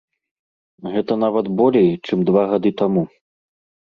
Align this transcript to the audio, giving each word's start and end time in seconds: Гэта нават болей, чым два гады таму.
Гэта 0.93 1.17
нават 1.23 1.49
болей, 1.59 1.89
чым 2.05 2.23
два 2.31 2.43
гады 2.55 2.71
таму. 2.81 3.03